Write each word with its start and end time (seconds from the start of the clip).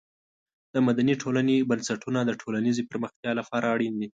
د 0.73 0.75
مدني 0.87 1.13
ټولنې 1.21 1.65
بنسټونه 1.69 2.19
د 2.25 2.31
ټولنیزې 2.41 2.83
پرمختیا 2.91 3.31
لپاره 3.39 3.65
اړین 3.75 3.93
دي. 3.99 4.07